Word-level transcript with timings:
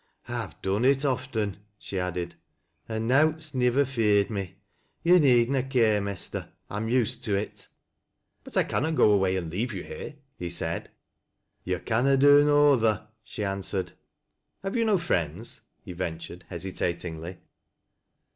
"I've 0.27 0.59
done 0.63 0.83
it 0.83 1.05
often," 1.05 1.57
she 1.77 1.99
added, 1.99 2.33
"an' 2.89 3.07
nowts 3.07 3.53
nivver, 3.53 3.85
feared 3.85 4.31
me. 4.31 4.55
To' 5.05 5.19
need 5.19 5.51
na 5.51 5.61
care, 5.61 6.01
Mester, 6.01 6.49
I'm 6.71 6.89
used 6.89 7.23
to 7.25 7.35
it."" 7.35 7.67
But 8.43 8.57
I 8.57 8.63
cannot 8.63 8.95
go 8.95 9.11
away 9.11 9.35
and 9.35 9.51
leave 9.51 9.73
you 9.75 9.83
here," 9.83 10.15
he 10.39 10.49
said." 10.49 10.89
Tou 11.67 11.77
canna 11.77 12.17
do 12.17 12.43
no 12.43 12.73
other," 12.73 13.09
she 13.23 13.43
answered." 13.43 13.91
Have 14.63 14.75
you 14.75 14.85
no 14.85 14.97
friends?" 14.97 15.61
he 15.85 15.93
ventured 15.93 16.45
hesitatingly. 16.49 17.37